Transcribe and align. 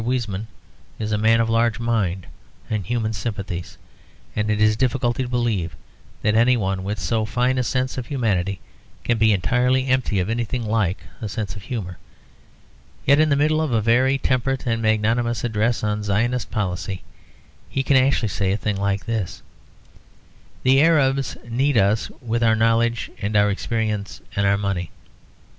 Weizmann 0.03 0.47
is 0.97 1.11
a 1.11 1.17
man 1.19 1.39
of 1.39 1.47
large 1.47 1.79
mind 1.79 2.25
and 2.71 2.83
human 2.83 3.13
sympathies; 3.13 3.77
and 4.35 4.49
it 4.49 4.59
is 4.59 4.75
difficult 4.75 5.17
to 5.17 5.27
believe 5.29 5.75
that 6.23 6.33
any 6.33 6.57
one 6.57 6.83
with 6.83 6.97
so 6.97 7.23
fine 7.23 7.59
a 7.59 7.63
sense 7.63 7.99
of 7.99 8.07
humanity 8.07 8.59
can 9.03 9.19
be 9.19 9.31
entirely 9.31 9.85
empty 9.85 10.19
of 10.19 10.27
anything 10.27 10.65
like 10.65 11.03
a 11.21 11.29
sense 11.29 11.55
of 11.55 11.61
humour. 11.61 11.99
Yet, 13.05 13.19
in 13.19 13.29
the 13.29 13.35
middle 13.35 13.61
of 13.61 13.71
a 13.71 13.79
very 13.79 14.17
temperate 14.17 14.65
and 14.65 14.81
magnanimous 14.81 15.43
address 15.43 15.83
on 15.83 16.01
"Zionist 16.01 16.49
Policy," 16.49 17.03
he 17.69 17.83
can 17.83 17.95
actually 17.95 18.29
say 18.29 18.51
a 18.51 18.57
thing 18.57 18.77
like 18.77 19.05
this, 19.05 19.43
"The 20.63 20.81
Arabs 20.81 21.37
need 21.47 21.77
us 21.77 22.09
with 22.21 22.41
our 22.41 22.55
knowledge, 22.55 23.11
and 23.21 23.35
our 23.35 23.51
experience 23.51 24.19
and 24.35 24.47
our 24.47 24.57
money. 24.57 24.89